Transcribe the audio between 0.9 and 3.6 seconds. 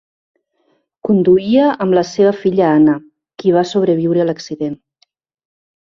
Conduïa amb la seva filla Anna, qui